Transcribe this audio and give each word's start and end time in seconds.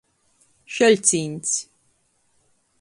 Šeļcīņs. 0.77 1.53